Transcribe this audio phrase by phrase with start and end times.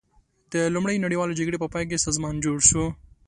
[0.53, 2.85] د لومړۍ نړیوالې جګړې په پای کې سازمان جوړ شو.